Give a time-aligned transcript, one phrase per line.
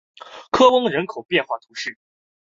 [0.49, 1.99] 科翁人口变化图示